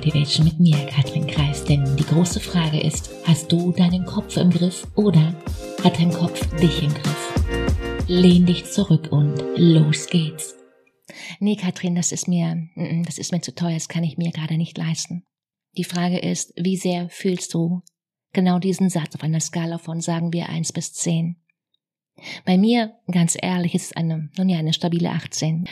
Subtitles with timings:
[0.00, 1.62] Motivation mit mir, Katrin Kreis.
[1.62, 5.34] Denn die große Frage ist, hast du deinen Kopf im Griff oder
[5.84, 8.06] hat dein Kopf dich im Griff?
[8.08, 10.56] Lehn dich zurück und los geht's.
[11.38, 12.66] Nee, Katrin, das ist mir,
[13.04, 15.26] das ist mir zu teuer, das kann ich mir gerade nicht leisten.
[15.76, 17.82] Die Frage ist, wie sehr fühlst du
[18.32, 21.36] genau diesen Satz auf einer Skala von, sagen wir, eins bis zehn?
[22.46, 25.68] Bei mir, ganz ehrlich, ist es eine, nun ja, eine stabile 18.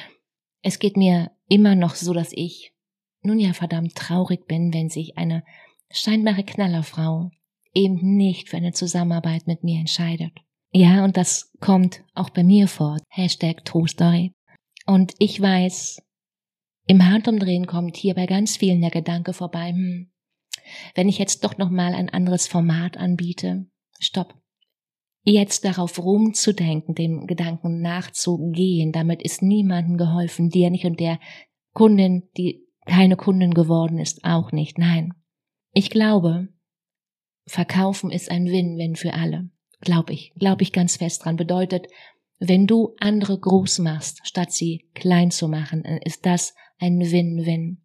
[0.61, 2.75] Es geht mir immer noch so, dass ich,
[3.23, 5.45] nun ja, verdammt traurig bin, wenn sich eine
[5.91, 7.31] scheinbare Knallerfrau
[7.75, 10.33] eben nicht für eine Zusammenarbeit mit mir entscheidet.
[10.73, 12.99] Ja, und das kommt auch bei mir vor.
[13.09, 14.33] Hashtag True Story.
[14.87, 16.03] Und ich weiß,
[16.87, 20.11] im Handumdrehen kommt hier bei ganz vielen der Gedanke vorbei, hm,
[20.95, 23.67] wenn ich jetzt doch nochmal ein anderes Format anbiete,
[23.99, 24.35] stopp.
[25.25, 31.19] Jetzt darauf rumzudenken, dem Gedanken nachzugehen, damit ist niemandem geholfen, dir nicht und der
[31.75, 34.79] Kundin, die keine Kundin geworden ist, auch nicht.
[34.79, 35.13] Nein.
[35.73, 36.49] Ich glaube,
[37.47, 39.51] verkaufen ist ein Win-Win für alle.
[39.81, 40.33] Glaube ich.
[40.35, 41.37] Glaube ich ganz fest dran.
[41.37, 41.87] Bedeutet,
[42.41, 47.85] wenn du andere groß machst, statt sie klein zu machen, ist das ein Win-Win.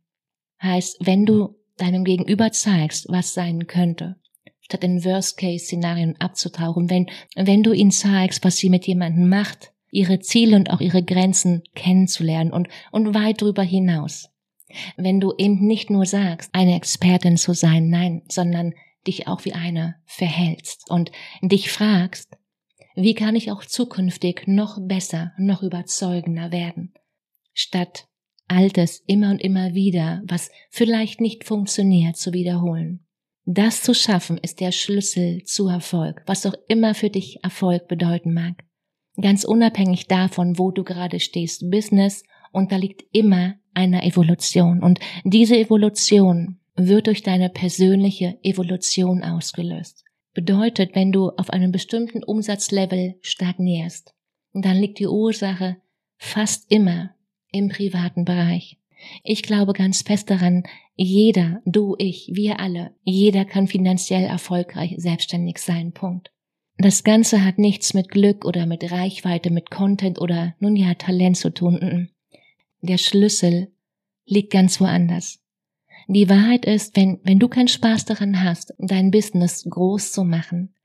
[0.62, 4.16] Heißt, wenn du deinem Gegenüber zeigst, was sein könnte,
[4.62, 10.20] statt in Worst-Case-Szenarien abzutauchen, wenn, wenn du ihnen zeigst, was sie mit jemandem macht, ihre
[10.20, 14.33] Ziele und auch ihre Grenzen kennenzulernen und, und weit darüber hinaus.
[14.98, 18.74] Wenn du eben nicht nur sagst, eine Expertin zu sein, nein, sondern
[19.08, 22.38] dich auch wie eine verhältst und dich fragst,
[22.96, 26.94] wie kann ich auch zukünftig noch besser, noch überzeugender werden,
[27.54, 28.08] statt
[28.48, 33.06] Altes immer und immer wieder, was vielleicht nicht funktioniert, zu wiederholen.
[33.46, 38.34] Das zu schaffen ist der Schlüssel zu Erfolg, was auch immer für dich Erfolg bedeuten
[38.34, 38.64] mag.
[39.22, 46.60] Ganz unabhängig davon, wo du gerade stehst, Business unterliegt immer einer Evolution und diese Evolution
[46.76, 50.04] wird durch deine persönliche Evolution ausgelöst.
[50.34, 54.16] Bedeutet, wenn du auf einem bestimmten Umsatzlevel stagnierst,
[54.54, 55.78] dann liegt die Ursache
[56.18, 57.12] fast immer
[57.52, 58.80] im privaten Bereich.
[59.24, 60.64] Ich glaube ganz fest daran,
[60.96, 65.92] jeder, du, ich, wir alle, jeder kann finanziell erfolgreich selbstständig sein.
[65.92, 66.32] Punkt.
[66.78, 71.38] Das Ganze hat nichts mit Glück oder mit Reichweite, mit Content oder nun ja Talent
[71.38, 72.10] zu tun.
[72.84, 73.72] Der Schlüssel
[74.26, 75.40] liegt ganz woanders.
[76.10, 80.76] Die Wahrheit ist, wenn, wenn du keinen Spaß daran hast, dein Business groß zu machen,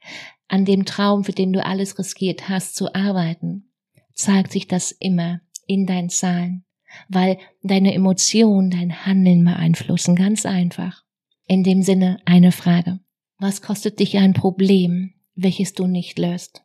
[0.46, 3.72] an dem Traum, für den du alles riskiert hast, zu arbeiten,
[4.14, 6.64] zeigt sich das immer in deinen Zahlen,
[7.08, 11.02] weil deine Emotionen dein Handeln beeinflussen, ganz einfach.
[11.48, 13.00] In dem Sinne eine Frage.
[13.38, 16.62] Was kostet dich ein Problem, welches du nicht löst?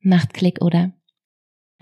[0.00, 0.92] Macht Klick, oder?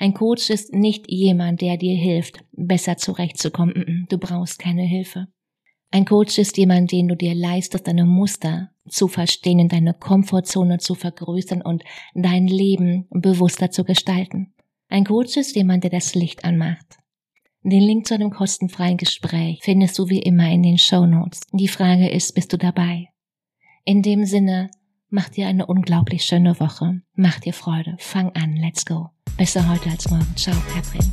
[0.01, 4.07] Ein Coach ist nicht jemand, der dir hilft, besser zurechtzukommen.
[4.09, 5.27] Du brauchst keine Hilfe.
[5.91, 10.79] Ein Coach ist jemand, den du dir leistest, deine Muster zu verstehen, in deine Komfortzone
[10.79, 11.85] zu vergrößern und
[12.15, 14.55] dein Leben bewusster zu gestalten.
[14.89, 16.97] Ein Coach ist jemand, der das Licht anmacht.
[17.63, 21.41] Den Link zu einem kostenfreien Gespräch findest du wie immer in den Show Notes.
[21.53, 23.09] Die Frage ist, bist du dabei?
[23.85, 24.71] In dem Sinne,
[25.11, 27.03] mach dir eine unglaublich schöne Woche.
[27.13, 27.97] Mach dir Freude.
[27.99, 28.57] Fang an.
[28.57, 29.11] Let's go.
[29.37, 30.27] Besser heute als morgen.
[30.37, 31.11] Ciao, Katrin.